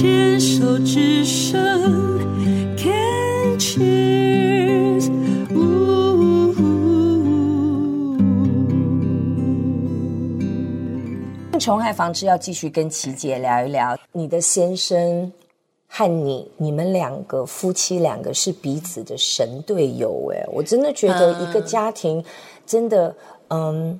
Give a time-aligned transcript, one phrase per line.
[0.00, 1.58] 牵手之声
[2.76, 5.10] ，Can cheers，
[5.52, 6.54] 呜。
[11.58, 15.32] 虫害防治要继续跟琦姐聊一聊，你的先生
[15.88, 22.24] 和你，你们两个夫妻两个是彼此的神队友哎，我真的觉得一个家庭
[22.64, 23.12] 真的
[23.48, 23.98] 嗯。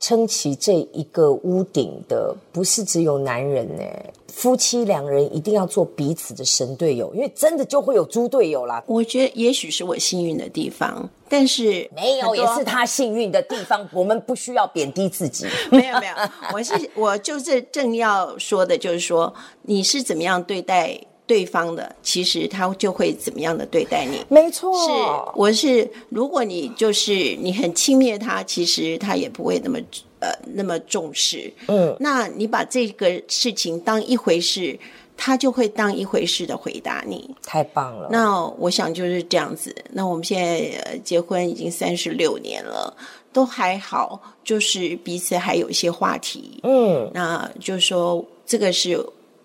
[0.00, 3.82] 撑起这一个屋顶的不是只有男人呢，
[4.28, 8.82] 夫妻两人一定要做彼此的神队友，因为真的就会有猪队友啦。
[8.86, 13.86] 我觉得也许是我幸运的地方，但是没有也是他幸运的地方。
[13.92, 16.14] 我们不需要贬低自己， 没有没有，
[16.54, 19.32] 我是我就是正要说的，就是说
[19.62, 20.98] 你是怎么样对待。
[21.30, 24.18] 对方的其实他就会怎么样的对待你？
[24.28, 24.90] 没错，是
[25.36, 29.78] 我是如果你就是你很轻蔑他，其实他也不会那么
[30.18, 31.52] 呃那么重视。
[31.68, 34.76] 嗯，那你把这个事情当一回事，
[35.16, 37.30] 他就会当一回事的回答你。
[37.44, 38.08] 太棒了！
[38.10, 39.72] 那我想就是这样子。
[39.92, 42.92] 那我们现在结婚已经三十六年了，
[43.32, 46.58] 都还好，就是彼此还有一些话题。
[46.64, 48.98] 嗯，那就是说这个是。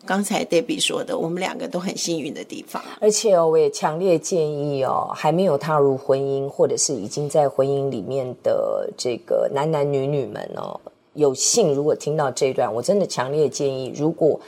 [0.06, 2.82] 刚才 Debbie 说的，我们两个都很幸运的地方。
[3.02, 10.80] 而且哦，我也强烈建议哦，还没有踏入婚姻，或者是已经在婚姻里面的这个男男女女们哦，
[11.14, 14.40] 有幸如果听到这一段，我真的强烈建议，如果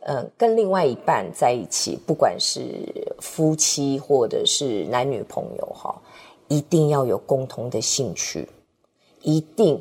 [0.00, 2.60] 嗯、跟另外一半在一起，不管是
[3.20, 5.94] 夫妻或者是男女朋友哈，
[6.48, 8.48] 一定要有共同的兴趣，
[9.22, 9.80] 一定。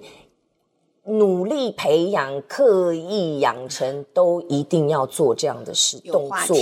[1.08, 6.58] 努力培养、刻意养成，都一定要做这样的事动作，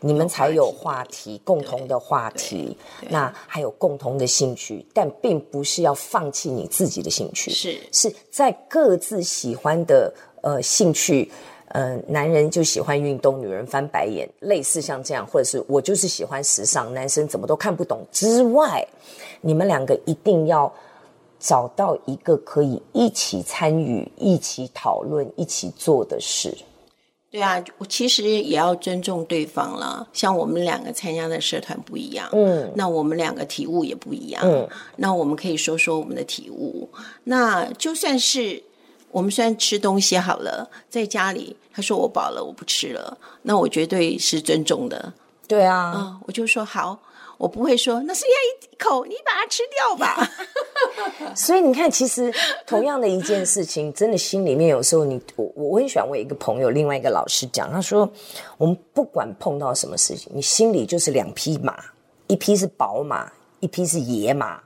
[0.00, 2.76] 你们才有话题，共同的话题。
[3.08, 11.30] 那还有共同的兴趣，但并不是要放弃你自己的兴趣，是是在各自喜欢的呃兴趣，
[11.68, 18.86] 呃，男人就喜欢运动，女人翻白眼，类似像这样，或者是我就是喜欢时尚，男生怎么都看不懂之外，
[19.40, 20.70] 你们两个一定要。
[21.46, 26.52] 找到一个可以一起参与、一起讨论、一起做的事。
[27.30, 30.04] 对啊，我其实也要尊重对方了。
[30.12, 36.88] 像我们两个参加的社团不一样，嗯，那我们两个体悟也不一样，嗯，那我们可以说说我们的体悟。
[37.24, 38.60] 那就算是
[39.12, 45.12] 我们虽然吃东西好了，在家里他说我饱了，我不吃了，那我绝对是尊重的。
[45.46, 46.98] 对啊，嗯，我就说好。
[47.38, 50.30] 我不会说，那剩下一口，你把它吃掉吧。
[51.36, 52.32] 所以你看，其实
[52.66, 58.10] 同样的一件事情，真的心里面有时候你我我很喜欢我一个朋友，另外一个老师讲，他说，
[58.56, 61.76] 我们不管碰到什么事情，你心里就是两匹马，
[62.26, 63.30] 一匹是宝马，
[63.60, 64.58] 一匹是野马，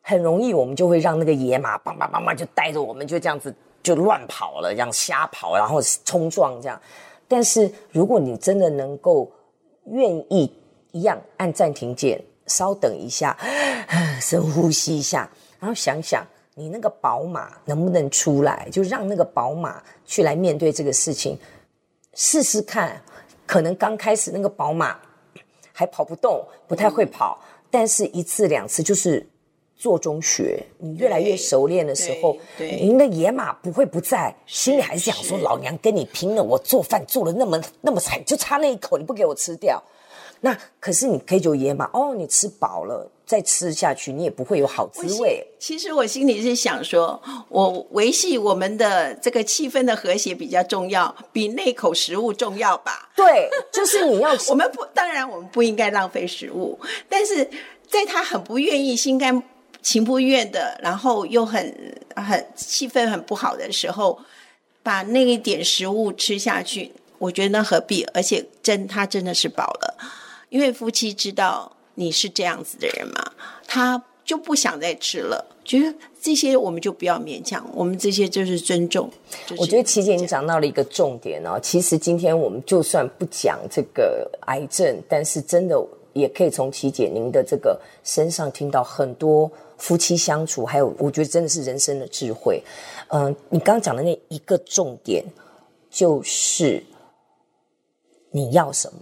[0.00, 6.80] 很容易我们就会让那个野马叭叭叭叭就带着我们就这样子就乱跑了，这样瞎跑，然后冲撞这样。
[7.28, 9.30] 但是如果你真的能够
[9.84, 10.52] 愿意。
[10.92, 13.36] 一样按暂停键，稍等一下，
[14.20, 21.36] 深呼吸一下，然后想想你那个宝马能不能出来，就让那个宝马去来面对这个事情，
[22.14, 23.02] 试试看。
[23.44, 24.96] 可能刚开始那个宝马
[25.72, 29.26] 还跑不动，不太会跑，嗯、但是一次两次就是
[29.76, 36.42] 做中学，你越来越熟练的时候，您的野马不会不在，心里还是想说：老娘跟你拼了！
[36.42, 39.82] 我做饭做的那么那么惨，就差那一口，你不给我吃掉。
[40.44, 45.46] 那可是你可以就野马哦，你吃饱了再吃下去，你也不会有好滋味。
[45.58, 53.10] 其实我心里是想说，我维系我们的这个气氛的和谐比较重要，比那口食物重要吧？
[53.14, 54.50] 对，就是你要吃。
[54.52, 57.48] 我们不，当然我们不应该浪费食物，但是
[57.88, 59.40] 在他很不愿意、心甘
[59.80, 64.18] 情不愿的，然后又很很气氛很不好的时候，
[64.82, 68.02] 把那一点食物吃下去，我觉得那何必？
[68.12, 69.96] 而且真他真的是饱了。
[70.52, 73.32] 因为夫妻知道你是这样子的人嘛，
[73.66, 75.42] 他就不想再吃了。
[75.64, 79.10] 觉得这些我们就不要勉强，我们这些就是尊重。
[79.46, 81.58] 就是、我觉得琪姐你讲到了一个重点哦。
[81.62, 85.82] 其实今天我们就算不讲这个癌症，但是真的
[86.12, 92.62] 也可以从琪姐您的这个身上听到很多夫妻相处，还有我觉得真的是人生的智慧。
[93.08, 95.24] 嗯、呃，你刚刚讲的那一个重点
[95.90, 96.84] 就是
[98.30, 98.98] 你要什么。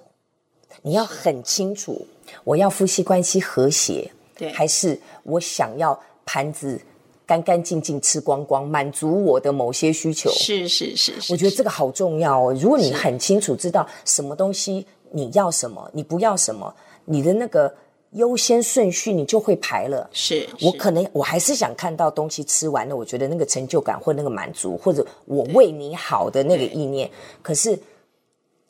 [0.82, 2.06] 你要很清楚，
[2.44, 6.80] 我要夫妻关系和谐，对，还是我想要盘子
[7.26, 10.30] 干干净净吃光光，满足我的某些需求？
[10.30, 12.56] 是是是，是，我觉得这个好重要哦。
[12.60, 16.74] 如果你很清楚知道什么东西你要什么，你不要什么，
[17.04, 17.74] 你的那个
[18.12, 20.08] 优先顺序你就会排了。
[20.12, 27.10] 是，我可能我还是想看到东西吃完了，我觉得那个成就感或那个满足，或者我为你好的那个意念，
[27.42, 27.78] 可是。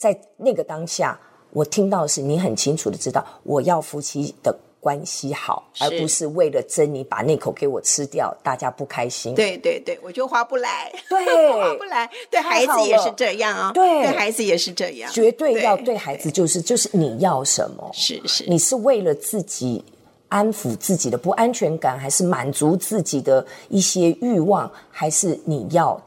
[0.01, 1.21] 在那个当下，
[1.53, 9.35] 我听到的是你很清楚的知道，我要夫妻的关系好，而不是为了珍妮把那口给我吃掉，大家不开心。
[9.35, 12.11] 对对对，我就划不来，对 划不来。
[12.31, 17.91] 对孩子也是这样啊、哦，对，对孩子也是这样，绝对要对孩子就是就是你要什么？
[17.93, 19.85] 是是，你是为了自己。
[20.31, 26.01] 安抚自己的不安全感，还是满足自己的一些欲望，还是你要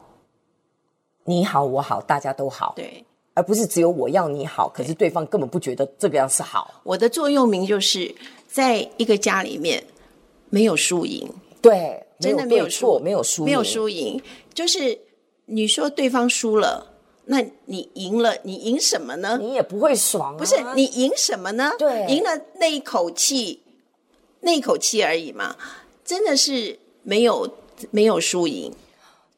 [1.24, 2.72] 你好我好大家都好？
[2.74, 3.04] 对，
[3.34, 6.80] 而不是只有我要你好，可是对方根本不觉得这个样是好。
[6.84, 8.14] 我的座右铭就是
[8.48, 9.84] 在一个家里面
[10.48, 11.28] 没有输赢，
[11.60, 14.22] 对，真的没有输，没有输，没有输赢，
[14.54, 14.98] 就是
[15.46, 16.86] 你说对方输了，
[17.26, 19.38] 那你赢了，你赢什么呢？
[19.40, 21.72] 你也不会爽啊，不是你赢什么呢？
[21.78, 23.60] 对，赢了那一口气。
[24.46, 25.56] 那一口气而已嘛，
[26.04, 27.50] 真的是没有
[27.90, 28.70] 没有输赢，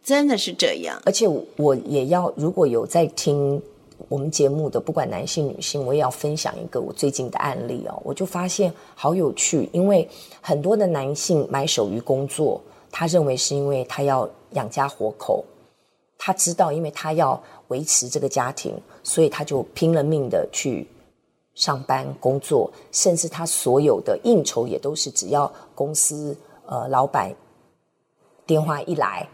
[0.03, 1.01] 真的是这样。
[1.05, 3.63] 而且我也要，如果有在听
[4.09, 8.01] 我们节目的，不管男性女性，我也要分享一个我最近的案例哦。
[8.05, 10.09] 我就发现好有趣，因为
[10.41, 12.61] 很多的男性埋首于工作，
[12.91, 15.45] 他认为是因为他要养家活口，
[16.19, 20.87] 他知道，因为他要维持这个家庭，所以他就拼了命的去。
[21.57, 26.37] 上班工作，甚至他所有的应酬也都是只要公司
[26.67, 27.35] 呃老板
[28.45, 29.27] 电话一来，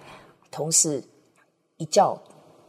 [0.49, 1.03] 同事
[1.79, 2.17] 一叫，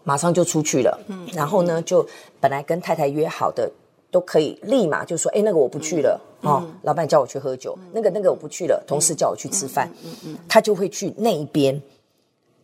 [0.03, 1.00] 马上就出去了。
[1.07, 2.05] 嗯，然后呢，就
[2.39, 3.71] 本来跟太太约好的，
[4.11, 6.19] 都可以立马就说：“哎，那个我不去了。
[6.41, 8.83] 嗯”哦，老板叫我去喝酒，嗯、那个那个我不去了。
[8.88, 11.81] 同事叫我去吃饭，嗯嗯嗯、他就会去那一边。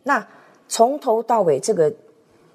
[0.04, 0.28] 那
[0.68, 1.94] 从头到尾，这个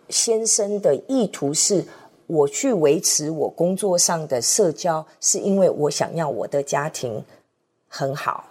[0.09, 1.85] 先生的意图是。
[2.27, 7.23] 我去维持我工作上的社交，是因为我想要我的家庭
[7.87, 8.45] 很好。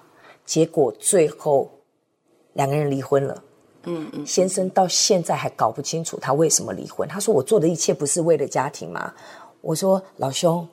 [0.46, 1.68] 结果最后
[2.54, 3.44] 两个人离婚了。
[3.86, 7.08] 嗯嗯，先生到现在还搞不清楚他为什么离婚。
[7.08, 9.14] 他说：“我做的一切不是为了家庭吗？”
[9.62, 10.68] 我说：“老兄，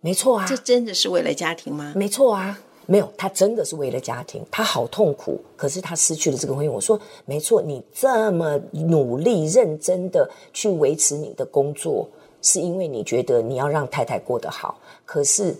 [0.00, 1.92] 没错啊，这真的是为了家庭吗？
[1.96, 6.70] 没错啊。”没有，他真的是为了家庭，他好痛苦，可是他失去了这个婚姻。
[6.70, 12.06] 我说没错，你这么努力认真的去维持你的工作，
[12.42, 14.78] 是因为你觉得你要让太太过得好。
[15.06, 15.56] 可是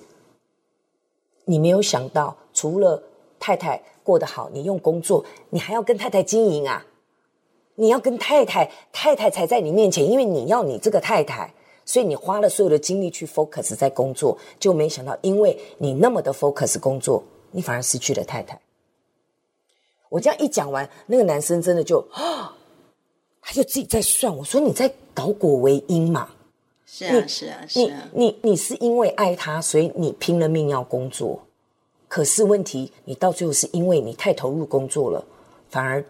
[1.46, 3.02] 你没有想到，除了
[3.40, 6.86] 太太过得好，你用工作，你还要跟太太经营啊！
[7.74, 11.52] 你要跟太太，太太才在你面前，因为你要你这个太太。
[11.86, 18.58] 所以你花了所有的精力去 focus 在工作，就没想到，因为你那么的 focus 工作，你反而失去了太太。
[20.08, 22.56] 我这样一讲完，那个男生真的就啊，
[23.42, 24.34] 他就自己在算。
[24.34, 26.30] 我说你在倒果为因嘛？
[26.86, 28.08] 是啊，是啊，是啊。
[28.14, 31.38] 你你你是因为爱他，所以你拼了命要工作。
[32.14, 35.24] 可是问题，你到最后是因为你太投入工作了，
[35.68, 36.04] 反而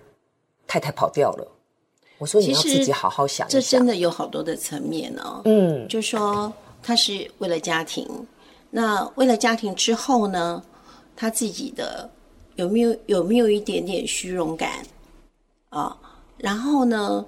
[0.66, 1.48] 太太跑掉了。
[2.18, 5.40] 我说你要自己好好想一想，这真的有好多的层面哦。
[5.46, 6.52] 嗯，就说
[6.82, 8.06] 他是为了家庭，
[8.68, 10.62] 那为了家庭之后呢，
[11.16, 12.10] 他自己的
[12.56, 14.80] 有没有有没有一点点虚荣感
[15.70, 15.96] 啊、哦？
[16.36, 17.24] 然后呢，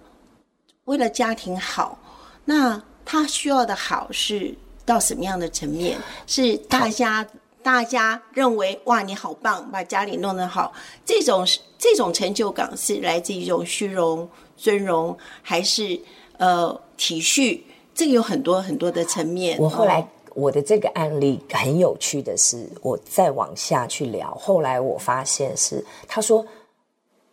[0.85, 1.99] 为了家庭好，
[2.45, 5.99] 那他需要的好是到什么样的层面？
[6.27, 7.27] 是大家
[7.67, 10.73] 大家认为哇，你好棒，把家里弄得好，
[11.05, 11.45] 这种
[11.77, 14.29] 这种成就感是来自于一种虚荣。
[14.57, 16.01] 尊荣还是
[16.39, 17.61] 呃体恤，
[17.93, 19.59] 这个有很多很多的层面。
[19.59, 26.47] 我后来、哦、我的这个案例很有趣的是，我再往下去聊，后来我发现是他说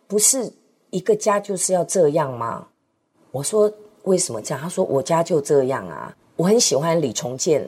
[0.08, 0.52] 不是
[0.90, 2.66] 一个家就是要这样吗？
[3.30, 3.72] 我说
[4.02, 4.60] 为什么这样？
[4.60, 6.12] 他说我家就这样啊。
[6.34, 7.64] 我很喜欢李重建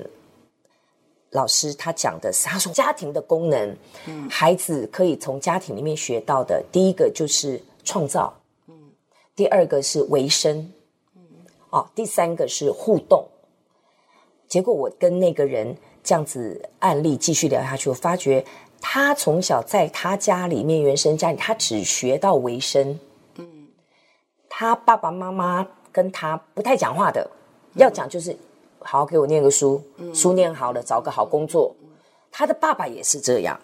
[1.30, 8.33] 老师他讲的是，他说家庭的功能，嗯，孩子可以从家庭里面学到的，第一个就是创造。
[9.35, 10.73] 第二个是维生，
[11.68, 13.28] 哦，第三个是互动。
[14.49, 18.42] 结果我跟那个人这样子案例继续聊下去，我发觉
[18.80, 22.99] 他从小在他家里面原生家里，他只学到维生。
[23.35, 23.68] 嗯，
[24.49, 27.30] 他爸爸妈妈跟他不太讲话的，
[27.75, 28.35] 要讲就是
[28.87, 29.83] 好好给我念个书，
[30.14, 31.75] 书念好了找个好工作。
[32.31, 33.59] 他的爸爸也是这样。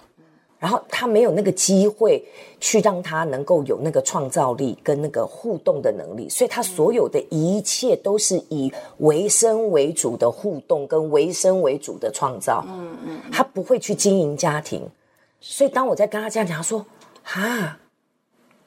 [0.59, 2.25] 然后他没有那个机会
[2.61, 12.65] 去让他能够有那个创造力跟那个互动的能力，所以他所有的一切都是以维生为主的互动跟维生为主的创造。
[12.69, 14.89] 嗯嗯，他不会去经营家庭。
[15.41, 16.87] 所以当我在跟他这样讲，他说
[17.25, 17.77] ：“哈，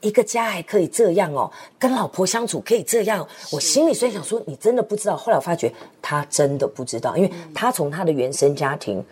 [0.07, 9.03] 一个家还可以这样哦，跟老婆相处可以这样。”我心里虽然想说：“你真的不知道。”后来我发觉他真的不知道，因为他从他的原生家庭。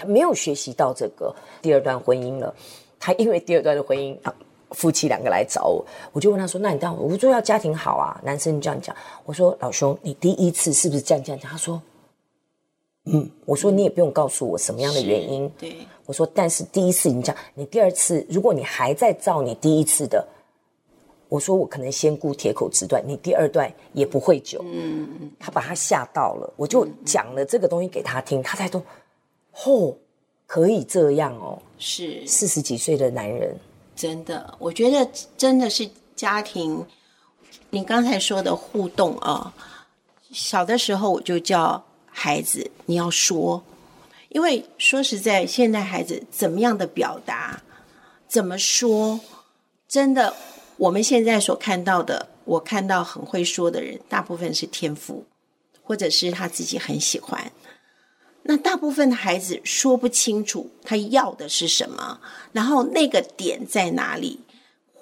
[0.00, 2.54] 他没有学习到这个第二段婚姻了，
[3.00, 4.32] 他因为第二段的婚姻啊，
[4.70, 8.94] 夫妻两个来找我，我就问他说：“那你当我说要家庭好啊，男生这样讲。”
[9.26, 11.82] 我说：“老兄，你第一次是不是这样这样讲？”他说
[13.10, 20.26] ：“嗯。”我说：“你也不用告诉我什么样的原因。”对，我说：“但是第一次你讲，你第二次如果你还在照你第一次的，
[21.28, 28.82] 我说我可能先顾铁口直断，你第二段也不会久。”嗯嗯，他把他吓到了，我就讲了这个东西给他听，他才说
[29.66, 29.94] ：“哦，
[30.46, 33.54] 可以这样哦。”是四十几岁的男人。
[33.94, 35.86] 真的，我觉得真的是
[36.16, 36.82] 家庭。
[37.68, 39.52] 你刚才说的互动啊，
[40.32, 43.62] 小的时候我就叫孩子你要说，
[44.30, 47.62] 因为说实在，现在孩子怎么样的表达，
[48.28, 49.20] 怎么说，
[49.88, 50.34] 真的，
[50.76, 55.24] 我们现在所看到的，我看到很会说的人，大部分是天赋，
[55.82, 57.50] 或者是他自己很喜欢。
[58.42, 62.20] 那大部分的孩子说不清楚他要的是什么，
[62.52, 64.40] 然后那个点在哪里，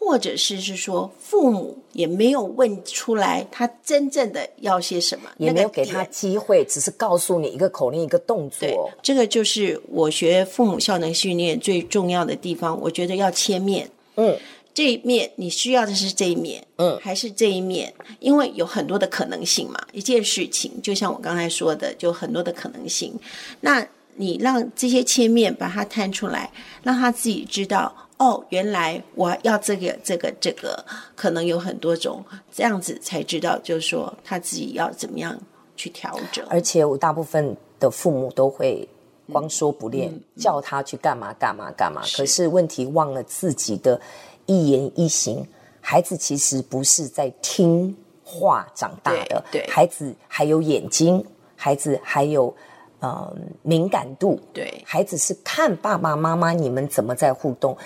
[0.06, 8.60] 或者是是说父母也没有问出来他真正的要些什么，也没有给他机会，只是告诉你一个口令一个动作。
[8.60, 12.80] 对，这个就是我学父母效能训练最重要的地方。
[12.82, 14.38] 我觉得要切面，嗯。
[14.72, 17.94] 这一面你需要的是这一面，嗯，还是这一面？
[18.20, 19.80] 因为有很多的可能性嘛。
[19.90, 23.18] 一件事情，就像我刚才说的，就很多的可能性。
[23.62, 35.38] 那你让这些切面把它摊出来，让他自己知道，哦，原来我要这个、这个、这个，可能有很多种，这样子才知道，就是说他自己要怎么样
[35.76, 36.44] 去调整。
[36.48, 38.88] 而且我大部分的父母都会
[39.32, 44.00] 光说不练，嗯、叫他去干嘛干嘛干嘛，是，可是问题忘了自己的。
[44.48, 45.44] 一言一行，
[45.80, 47.92] 孩子其实不是在听
[48.22, 52.54] 话长大的，对，对，孩子还有眼睛，孩子还有
[53.00, 57.76] 呃敏感度，对，孩子是看爸爸妈妈你们怎么在互动，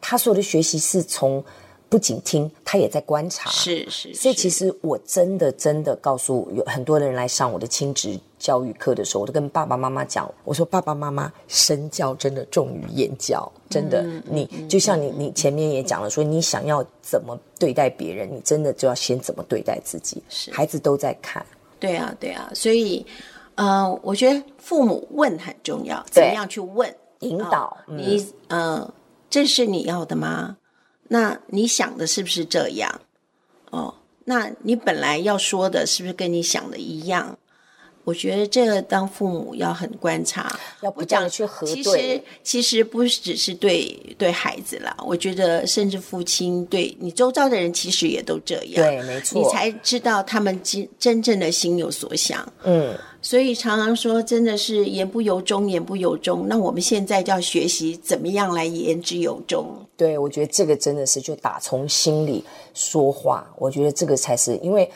[0.00, 1.44] 他所有的学习是从。
[1.90, 3.50] 不仅听，他也在观察。
[3.50, 14.02] 是是，是，所以其实我真的真的告诉有很多人来上我的亲职教育课的时候，我都跟爸爸妈妈讲，我说爸爸妈妈身教真的重于言教，真的。
[14.02, 20.22] 嗯、你、嗯、就像你你前面也讲了，说你想要怎么对待别人，你真的就要先怎么对待自己。
[20.28, 21.44] 是，孩子都在看。
[21.80, 23.04] 对啊对啊，所以
[23.60, 27.64] 呃，我觉得父母问很重要，怎么样去问引导？
[27.64, 28.90] 哦嗯、你呃，
[29.28, 30.56] 这是你要的吗？
[31.08, 33.02] 那你想的是不是这样？
[33.70, 37.36] 哦，那你本来要说的是不是跟你想的一样？
[38.04, 41.74] 我觉得这个当父母要很观察，要不断去核对。
[41.74, 48.74] 其实其实不只是对对孩子啦，我觉得甚至父亲对你周遭的人，其实也都这样。
[48.74, 49.40] 对，没错。
[49.40, 52.50] 你才知道他们真真正的心有所想。
[52.64, 52.96] 嗯。
[53.22, 56.48] 所以常常说，真的是言不由衷，言不由衷。
[56.48, 59.76] 那我们现在就要学习怎么样来言之有衷。
[59.94, 62.42] 对，我觉得这个真的是就打从心里
[62.72, 63.46] 说话。
[63.58, 64.90] 我觉得这个才是，因为，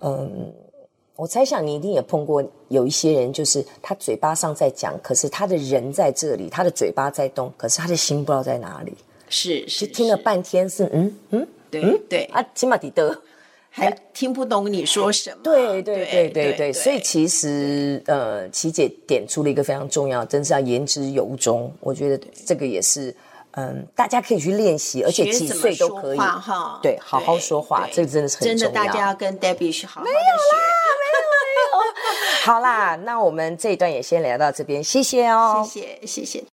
[0.00, 0.52] 嗯，
[1.16, 8.92] 我猜想你一定也碰过有一些人，就是他嘴巴上在讲，可是他的人在这里，他的嘴巴在动，可是他的心不知道在哪里。
[9.28, 13.22] 是，是，就听了半天是，嗯嗯，对嗯对啊，起码得得。
[13.68, 15.36] 还听不懂你说什么？
[15.42, 21.70] 对对对对对，对，所以其实呃，琪姐点出了一个非常重要，真是要言之有衷。
[21.80, 23.14] 我觉得这个也是
[23.50, 26.80] 嗯，大家可以去练习，而且几岁都可以哈。
[26.82, 28.56] 对，好好说话，这个真的是很重要。
[28.56, 30.14] 真的，大家要跟 Debbie 学好好的学。
[30.14, 30.85] 没有啦。
[32.46, 36.55] 好啦，那我们这一段也先聊到这边，谢谢哦，谢谢谢谢。